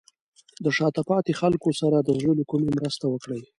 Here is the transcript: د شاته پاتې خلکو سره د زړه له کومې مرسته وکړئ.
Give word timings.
د 0.63 0.65
شاته 0.77 1.01
پاتې 1.09 1.31
خلکو 1.41 1.69
سره 1.81 1.97
د 2.01 2.09
زړه 2.19 2.33
له 2.39 2.45
کومې 2.51 2.69
مرسته 2.77 3.05
وکړئ. 3.09 3.41